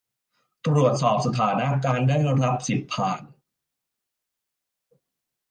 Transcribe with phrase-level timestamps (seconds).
[0.65, 3.21] ตรวจสอบสถานะการได้รับสิทธิผ่าน